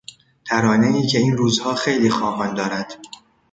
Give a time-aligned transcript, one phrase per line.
[0.45, 2.97] ترانهای که این روزها خیلی خواهان دارد